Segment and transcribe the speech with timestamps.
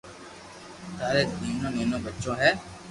[0.97, 2.49] ٿاري نينو نينو ٻچو ھي